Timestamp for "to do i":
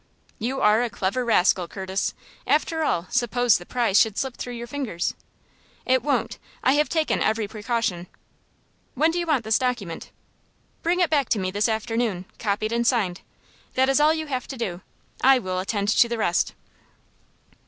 14.47-15.37